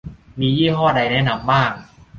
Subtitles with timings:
[0.39, 1.77] มียี่ห้อใดแนะนำบ้าง~